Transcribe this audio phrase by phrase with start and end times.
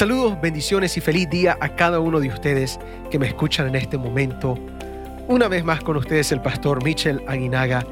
[0.00, 3.98] Saludos, bendiciones y feliz día a cada uno de ustedes que me escuchan en este
[3.98, 4.58] momento.
[5.28, 7.84] Una vez más con ustedes el pastor Michel Aguinaga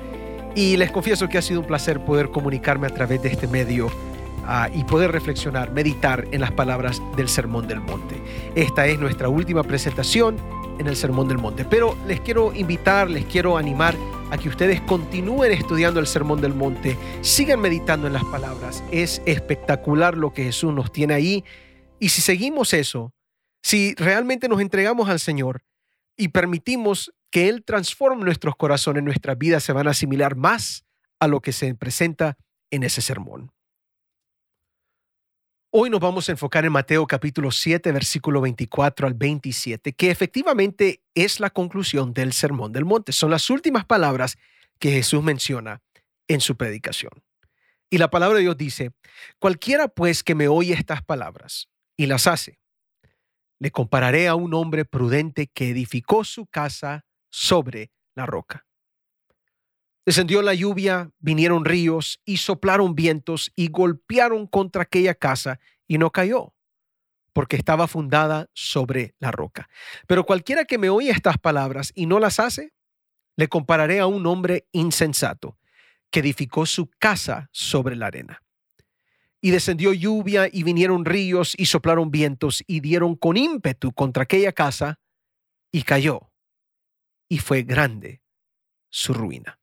[0.55, 3.91] y les confieso que ha sido un placer poder comunicarme a través de este medio
[4.47, 8.15] ah, y poder reflexionar, meditar en las palabras del Sermón del Monte.
[8.55, 10.39] Esta es nuestra última presentación
[10.79, 13.95] en el Sermón del Monte, pero les quiero invitar, les quiero animar
[14.31, 18.83] a que ustedes continúen estudiando el Sermón del Monte, sigan meditando en las palabras.
[18.91, 21.45] Es espectacular lo que Jesús nos tiene ahí
[22.01, 23.13] y si seguimos eso,
[23.63, 25.63] si realmente nos entregamos al Señor
[26.17, 30.85] y permitimos que Él transforme nuestros corazones, nuestras vidas se van a asimilar más
[31.21, 32.37] a lo que se presenta
[32.71, 33.53] en ese sermón.
[35.71, 41.03] Hoy nos vamos a enfocar en Mateo capítulo 7, versículo 24 al 27, que efectivamente
[41.15, 43.13] es la conclusión del Sermón del Monte.
[43.13, 44.39] Son las últimas palabras
[44.79, 45.83] que Jesús menciona
[46.27, 47.13] en su predicación.
[47.91, 48.93] Y la palabra de Dios dice,
[49.39, 51.69] cualquiera pues que me oye estas palabras
[51.99, 52.59] y las hace.
[53.59, 58.65] Le compararé a un hombre prudente que edificó su casa sobre la roca.
[60.07, 66.11] Descendió la lluvia, vinieron ríos y soplaron vientos y golpearon contra aquella casa y no
[66.11, 66.55] cayó,
[67.35, 69.69] porque estaba fundada sobre la roca.
[70.07, 72.73] Pero cualquiera que me oye estas palabras y no las hace,
[73.37, 75.59] le compararé a un hombre insensato
[76.11, 78.43] que edificó su casa sobre la arena.
[79.41, 84.53] Y descendió lluvia y vinieron ríos y soplaron vientos y dieron con ímpetu contra aquella
[84.53, 84.99] casa
[85.71, 86.33] y cayó.
[87.29, 88.23] Y fue grande
[88.91, 89.59] su ruina.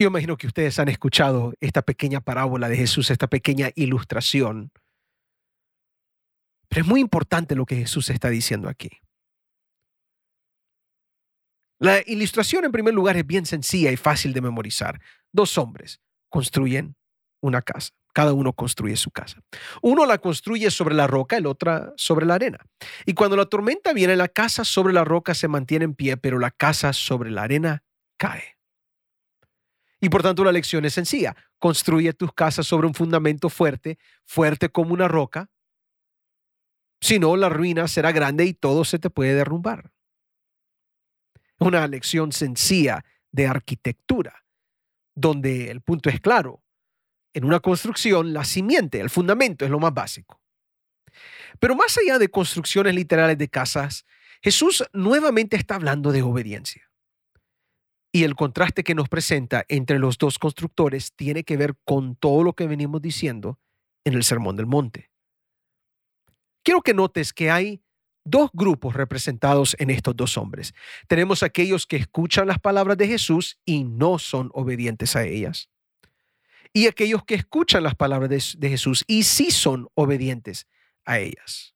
[0.00, 4.72] Yo imagino que ustedes han escuchado esta pequeña parábola de Jesús, esta pequeña ilustración.
[6.68, 8.90] Pero es muy importante lo que Jesús está diciendo aquí.
[11.78, 15.00] La ilustración en primer lugar es bien sencilla y fácil de memorizar.
[15.32, 16.96] Dos hombres construyen
[17.40, 17.90] una casa.
[18.12, 19.40] Cada uno construye su casa.
[19.82, 22.58] Uno la construye sobre la roca, el otro sobre la arena.
[23.06, 26.38] Y cuando la tormenta viene, la casa sobre la roca se mantiene en pie, pero
[26.38, 27.82] la casa sobre la arena
[28.16, 28.56] cae.
[30.00, 31.34] Y por tanto la lección es sencilla.
[31.58, 35.50] Construye tus casas sobre un fundamento fuerte, fuerte como una roca.
[37.00, 39.93] Si no, la ruina será grande y todo se te puede derrumbar
[41.58, 44.44] una lección sencilla de arquitectura,
[45.14, 46.62] donde el punto es claro.
[47.32, 50.40] En una construcción, la simiente, el fundamento es lo más básico.
[51.58, 54.04] Pero más allá de construcciones literales de casas,
[54.42, 56.90] Jesús nuevamente está hablando de obediencia.
[58.12, 62.44] Y el contraste que nos presenta entre los dos constructores tiene que ver con todo
[62.44, 63.58] lo que venimos diciendo
[64.04, 65.10] en el Sermón del Monte.
[66.62, 67.83] Quiero que notes que hay
[68.24, 70.74] dos grupos representados en estos dos hombres.
[71.06, 75.68] Tenemos aquellos que escuchan las palabras de Jesús y no son obedientes a ellas.
[76.72, 80.66] Y aquellos que escuchan las palabras de, Jesús y sí son obedientes
[81.04, 81.74] a ellas.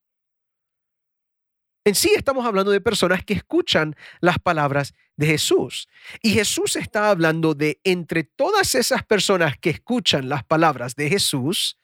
[1.85, 5.89] En sí estamos hablando de personas que escuchan las palabras de Jesús.
[6.21, 11.79] Y Jesús está hablando de entre todas esas personas que escuchan las palabras de Jesús,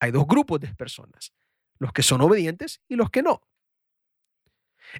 [0.00, 1.32] hay dos grupos de personas,
[1.78, 3.42] los que son obedientes y los que no.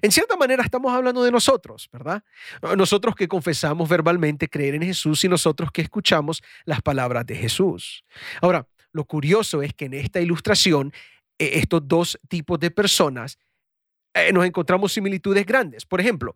[0.01, 2.23] En cierta manera estamos hablando de nosotros, ¿verdad?
[2.77, 8.03] Nosotros que confesamos verbalmente creer en Jesús y nosotros que escuchamos las palabras de Jesús.
[8.41, 10.91] Ahora, lo curioso es que en esta ilustración,
[11.37, 13.37] e, estos dos tipos de personas,
[14.13, 15.85] eh, nos encontramos similitudes grandes.
[15.85, 16.35] Por ejemplo,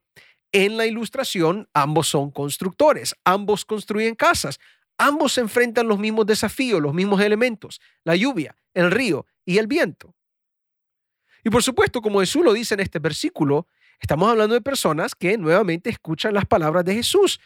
[0.52, 4.60] en la ilustración, ambos son constructores, ambos construyen casas,
[4.98, 10.14] ambos enfrentan los mismos desafíos, los mismos elementos, la lluvia, el río y el viento.
[11.44, 13.68] Y por supuesto, como Jesús lo dice en este versículo,
[14.00, 17.40] estamos hablando de personas que nuevamente escuchan las palabras de Jesús.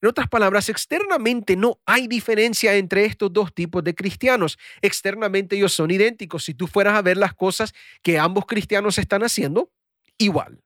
[0.00, 4.58] En otras palabras, externamente no hay diferencia entre estos dos tipos de cristianos.
[4.80, 6.44] Externamente ellos son idénticos.
[6.44, 9.70] Si tú fueras a ver las cosas que ambos cristianos están haciendo,
[10.18, 10.60] igual.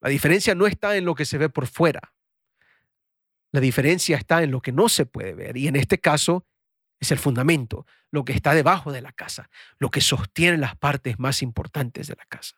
[0.00, 2.12] La diferencia no está en lo que se ve por fuera.
[3.52, 5.56] La diferencia está en lo que no se puede ver.
[5.56, 6.44] Y en este caso,
[7.02, 11.18] es el fundamento, lo que está debajo de la casa, lo que sostiene las partes
[11.18, 12.56] más importantes de la casa.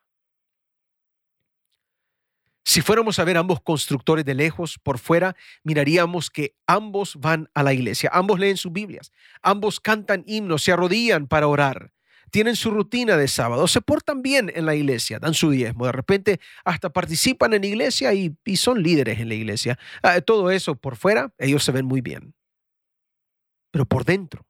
[2.62, 7.62] Si fuéramos a ver ambos constructores de lejos por fuera, miraríamos que ambos van a
[7.62, 9.12] la iglesia, ambos leen sus Biblias,
[9.43, 11.93] ambos cantan himnos, se arrodillan para orar,
[12.31, 15.93] tienen su rutina de sábado, se portan bien en la iglesia, dan su diezmo, de
[15.93, 19.79] repente hasta participan en la iglesia y, son líderes en la iglesia.
[20.02, 22.35] Ah, todo eso por fuera, ellos se ven muy bien
[23.75, 24.47] pero por dentro,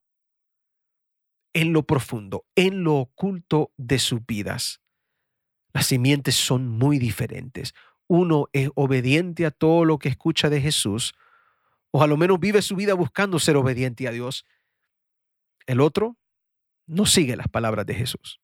[1.55, 4.83] en lo profundo, en lo oculto de sus vidas.
[5.73, 7.73] Las simientes son muy diferentes.
[8.07, 11.15] Uno es obediente a todo lo que escucha de Jesús,
[11.91, 14.45] o a lo menos vive su vida buscando ser obediente a Dios.
[15.65, 16.19] El otro
[16.85, 18.43] no sigue las palabras de Jesús.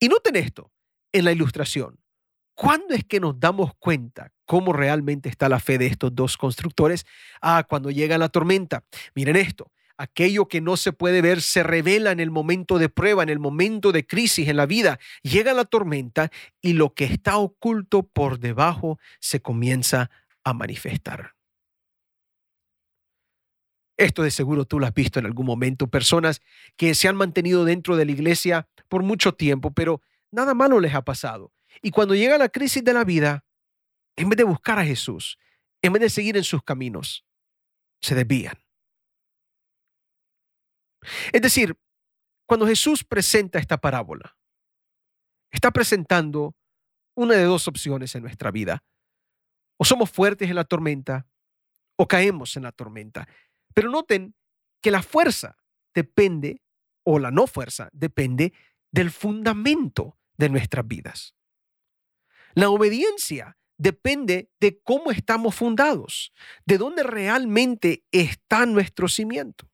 [0.00, 0.72] Y noten esto
[1.12, 2.00] en la ilustración.
[2.54, 7.06] ¿Cuándo es que nos damos cuenta cómo realmente está la fe de estos dos constructores?
[7.42, 8.82] Ah, cuando llega la tormenta.
[9.14, 9.70] Miren esto.
[9.98, 13.38] Aquello que no se puede ver se revela en el momento de prueba, en el
[13.38, 14.98] momento de crisis en la vida.
[15.22, 16.30] Llega la tormenta
[16.62, 20.10] y lo que está oculto por debajo se comienza
[20.44, 21.34] a manifestar.
[23.98, 25.88] Esto de seguro tú lo has visto en algún momento.
[25.88, 26.40] Personas
[26.76, 30.00] que se han mantenido dentro de la iglesia por mucho tiempo, pero
[30.30, 31.52] nada malo les ha pasado.
[31.82, 33.44] Y cuando llega la crisis de la vida,
[34.18, 35.38] en vez de buscar a Jesús,
[35.80, 37.24] en vez de seguir en sus caminos,
[38.02, 38.60] se desvían.
[41.32, 41.78] Es decir,
[42.44, 44.36] cuando Jesús presenta esta parábola,
[45.52, 46.56] está presentando
[47.14, 48.84] una de dos opciones en nuestra vida.
[49.76, 51.28] O somos fuertes en la tormenta
[51.96, 53.28] o caemos en la tormenta.
[53.72, 54.34] Pero noten
[54.82, 55.56] que la fuerza
[55.94, 56.62] depende,
[57.04, 58.52] o la no fuerza, depende
[58.90, 61.34] del fundamento de nuestras vidas.
[62.54, 66.32] La obediencia depende de cómo estamos fundados,
[66.66, 69.70] de dónde realmente está nuestro cimiento.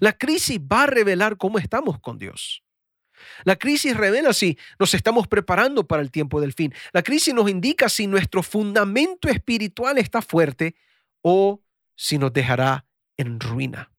[0.00, 2.62] La crisis va a revelar cómo estamos con Dios.
[3.44, 6.74] La crisis revela si nos estamos preparando para el tiempo del fin.
[6.92, 10.76] La crisis nos indica si nuestro fundamento espiritual está fuerte
[11.22, 11.62] o
[11.96, 13.90] si nos dejará en ruina.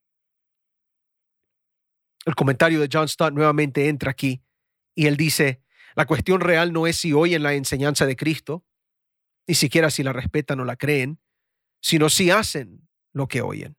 [2.26, 4.42] El comentario de John Stott nuevamente entra aquí
[4.96, 5.62] y él dice,
[5.96, 8.66] la cuestión real no es si oyen la enseñanza de Cristo,
[9.48, 11.20] ni siquiera si la respetan o la creen,
[11.82, 13.78] sino si hacen lo que oyen.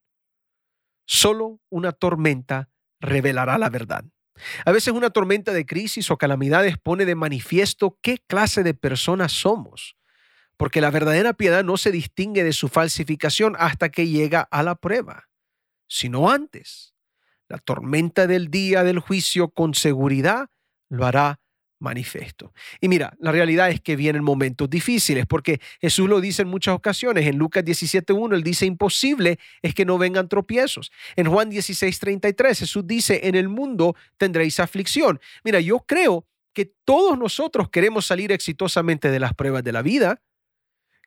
[1.07, 2.71] Solo una tormenta
[3.01, 4.05] revelará la verdad.
[4.65, 9.33] A veces una tormenta de crisis o calamidades pone de manifiesto qué clase de personas
[9.33, 9.97] somos,
[10.57, 14.75] porque la verdadera piedad no se distingue de su falsificación hasta que llega a la
[14.75, 15.29] prueba,
[15.89, 16.95] sino antes.
[17.49, 20.49] La tormenta del día del juicio con seguridad
[20.89, 21.41] lo hará
[21.81, 22.53] manifiesto.
[22.81, 26.75] Y mira, la realidad es que vienen momentos difíciles, porque Jesús lo dice en muchas
[26.75, 27.27] ocasiones.
[27.27, 30.93] En Lucas 17.1, él dice, imposible es que no vengan tropiezos.
[31.17, 35.21] En Juan 16.33, Jesús dice, en el mundo tendréis aflicción.
[35.43, 40.21] Mira, yo creo que todos nosotros queremos salir exitosamente de las pruebas de la vida.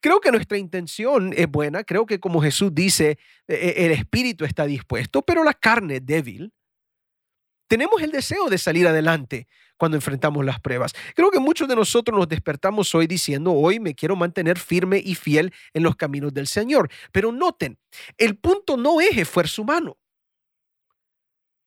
[0.01, 3.17] Creo que nuestra intención es buena, creo que como Jesús dice,
[3.47, 6.51] e, e, el espíritu está dispuesto, pero la carne es débil.
[7.67, 10.93] Tenemos el deseo de salir adelante, cuando enfrentamos las pruebas.
[11.15, 15.15] Creo que muchos de nosotros nos despertamos hoy diciendo, hoy me quiero mantener firme y
[15.15, 16.89] fiel en los caminos del Señor.
[17.11, 17.77] Pero noten,
[18.17, 19.97] el punto no es esfuerzo humano.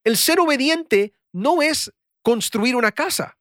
[0.03, 3.37] El ser obediente no es construir una casa.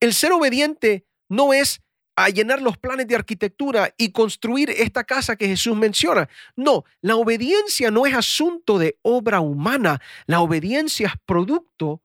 [0.00, 1.82] El ser obediente no es
[2.16, 6.28] a llenar los planes de arquitectura y construir esta casa que Jesús menciona.
[6.56, 12.02] No, la obediencia no es asunto de obra humana, la obediencia es producto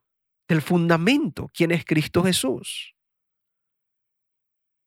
[0.48, 2.94] del fundamento, quien es Cristo Jesús.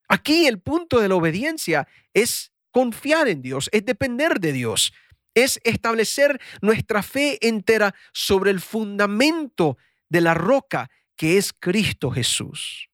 [0.08, 4.92] Aquí el punto de la obediencia es confiar en Dios, es depender de Dios,
[5.34, 9.78] es establecer nuestra fe entera sobre el fundamento
[10.08, 12.89] de la roca que es Cristo Jesús.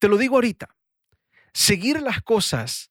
[0.00, 0.74] Te lo digo ahorita,
[1.52, 2.90] seguir las cosas,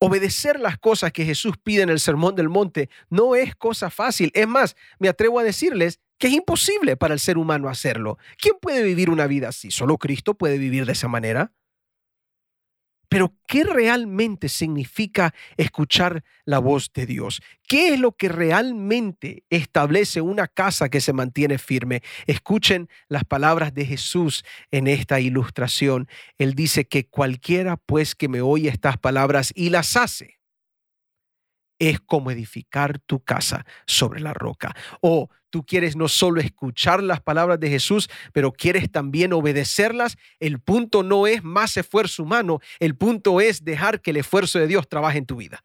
[0.00, 4.32] obedecer las cosas que Jesús pide en el Sermón del Monte no es cosa fácil.
[4.34, 8.18] Es más, me atrevo a decirles que es imposible para el ser humano hacerlo.
[8.36, 9.70] ¿Quién puede vivir una vida así?
[9.70, 11.52] Solo Cristo puede vivir de esa manera.
[13.14, 17.42] Pero ¿qué realmente significa escuchar la voz de Dios?
[17.68, 22.02] ¿Qué es lo que realmente establece una casa que se mantiene firme?
[22.26, 26.08] Escuchen las palabras de Jesús en esta ilustración.
[26.38, 30.40] Él dice que cualquiera pues que me oye estas palabras y las hace,
[31.78, 34.74] es como edificar tu casa sobre la roca.
[35.00, 40.16] O tú quieres no solo escuchar las palabras de Jesús, pero quieres también obedecerlas.
[40.40, 44.66] El punto no es más esfuerzo humano, el punto es dejar que el esfuerzo de
[44.66, 45.64] Dios trabaje en tu vida.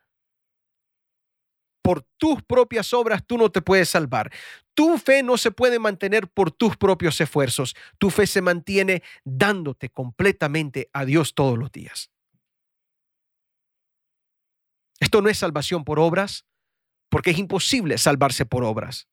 [1.82, 4.32] Por tus propias obras tú no te puedes salvar.
[4.76, 7.76] Tu fe no se puede mantener por tus propios esfuerzos.
[7.98, 12.12] Tu fe se mantiene dándote completamente a Dios todos los días.
[15.00, 16.46] Esto no es salvación por obras,
[17.10, 19.08] porque es imposible salvarse por obras.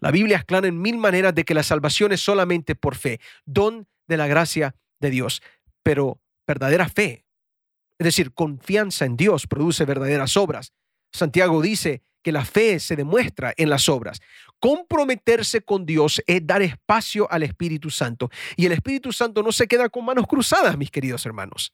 [0.00, 3.20] La Biblia es clara en mil maneras de que la salvación es solamente por fe,
[3.44, 5.42] don de la gracia de Dios,
[5.82, 7.26] pero verdadera fe,
[7.98, 10.72] es decir, confianza en Dios produce verdaderas obras.
[11.12, 14.20] Santiago dice que la fe se demuestra en las obras.
[14.58, 18.30] Comprometerse con Dios es dar espacio al Espíritu Santo.
[18.56, 21.72] Y el Espíritu Santo no se queda con manos cruzadas, mis queridos hermanos.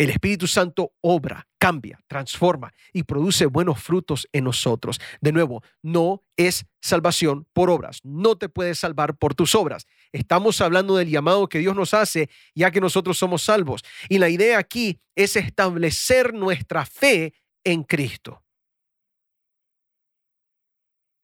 [0.00, 4.98] El Espíritu Santo obra, cambia, transforma y produce buenos frutos en nosotros.
[5.20, 8.00] De nuevo, no es salvación por obras.
[8.02, 9.86] No te puedes salvar por tus obras.
[10.10, 13.82] Estamos hablando del llamado que Dios nos hace ya que nosotros somos salvos.
[14.08, 18.42] Y la idea aquí es establecer nuestra fe en Cristo.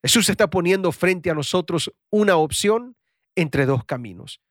[0.02, 2.95] Jesús está poniendo frente a nosotros una opción
[3.37, 4.42] entre dos caminos.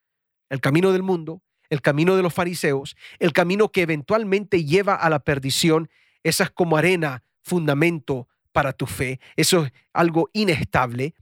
[0.50, 5.10] El camino del mundo el camino de los fariseos, el camino que eventualmente lleva a
[5.10, 5.90] la perdición,
[6.24, 11.14] esa es como arena, fundamento para tu fe, eso es algo inestable,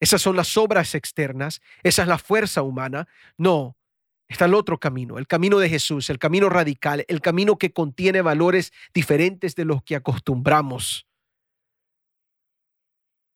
[0.00, 3.06] esas son las obras externas, esa es la fuerza humana.
[3.36, 3.76] No,
[4.28, 8.22] está el otro camino, el camino de Jesús, el camino radical, el camino que contiene
[8.22, 11.06] valores diferentes de los que acostumbramos.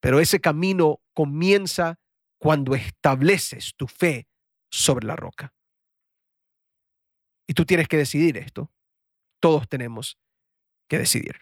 [0.01, 1.99] Pero ese camino comienza
[2.39, 4.27] cuando estableces tu fe
[4.71, 5.53] sobre la roca.
[7.47, 8.71] Y tú tienes que decidir esto.
[9.41, 10.19] Todos tenemos
[10.89, 11.37] que decidir.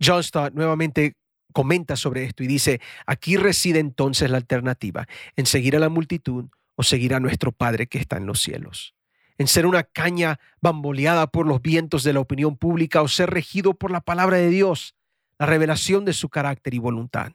[0.00, 1.14] John Stott nuevamente
[1.52, 6.50] comenta sobre esto y dice, aquí reside entonces la alternativa, en seguir a la multitud
[6.74, 8.94] o seguir a nuestro Padre que está en los cielos,
[9.38, 13.72] en ser una caña bamboleada por los vientos de la opinión pública o ser regido
[13.72, 14.94] por la palabra de Dios,
[15.38, 17.32] la revelación de su carácter y voluntad.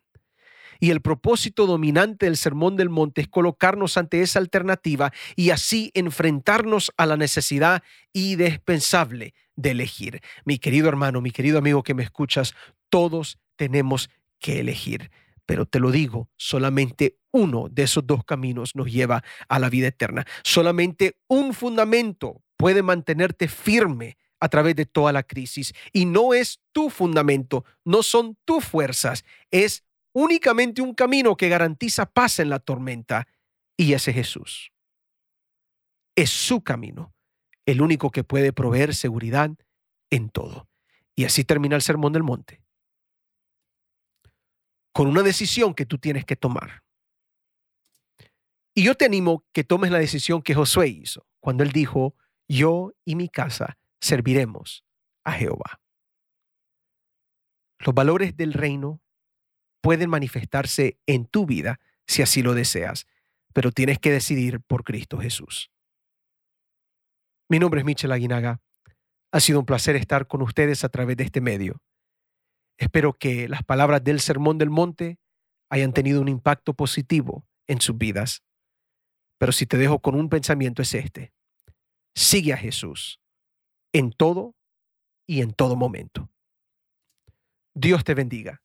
[0.81, 5.91] Y el propósito dominante del Sermón del Monte es colocarnos ante esa alternativa y así
[5.93, 7.83] enfrentarnos a la necesidad
[8.13, 10.21] indispensable de elegir.
[10.43, 12.55] Mi querido hermano, mi querido amigo que me escuchas,
[12.89, 14.09] todos tenemos
[14.39, 15.11] que elegir.
[15.45, 19.87] Pero te lo digo, solamente uno de esos dos caminos nos lleva a la vida
[19.87, 20.25] eterna.
[20.43, 25.73] Solamente un fundamento puede mantenerte firme a través de toda la crisis.
[25.93, 32.05] Y no es tu fundamento, no son tus fuerzas, es únicamente un camino que garantiza
[32.05, 33.27] paz en la tormenta
[33.77, 34.71] y ese es Jesús.
[36.15, 37.13] Es su camino,
[37.65, 39.51] el único que puede proveer seguridad
[40.09, 40.67] en todo.
[41.15, 42.61] Y así termina el Sermón del Monte.
[44.93, 46.83] Con una decisión que tú tienes que tomar.
[48.73, 52.15] Y yo te animo que tomes la decisión que Josué hizo cuando él dijo,
[52.47, 54.85] yo y mi casa serviremos
[55.23, 55.81] a Jehová.
[57.79, 59.01] Los valores del reino
[59.81, 63.07] pueden manifestarse en tu vida si así lo deseas,
[63.53, 65.71] pero tienes que decidir por Cristo Jesús.
[67.49, 68.61] Mi nombre es Michel Aguinaga.
[69.31, 71.81] Ha sido un placer estar con ustedes a través de este medio.
[72.77, 75.19] Espero que las palabras del Sermón del Monte
[75.69, 78.43] hayan tenido un impacto positivo en sus vidas.
[79.37, 81.33] Pero si te dejo con un pensamiento es este.
[82.15, 83.19] Sigue a Jesús
[83.93, 84.55] en todo
[85.27, 86.29] y en todo momento.
[87.73, 88.61] Dios te bendiga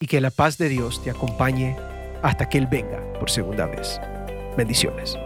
[0.00, 1.76] y que la paz de Dios te acompañe
[2.22, 4.00] hasta que Él venga por segunda vez.
[4.56, 5.16] Bendiciones.